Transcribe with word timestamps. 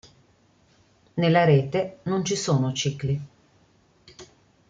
Nella 1.13 1.43
rete 1.43 1.99
non 2.05 2.25
ci 2.25 2.35
sono 2.35 2.73
cicli. 2.73 3.21